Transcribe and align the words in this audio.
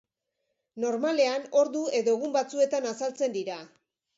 Normalean, 0.85 1.45
ordu 1.61 1.83
edo 1.99 2.17
egun 2.21 2.35
batzuetan 2.39 2.89
azaltzen 2.95 3.37
dira. 3.41 3.61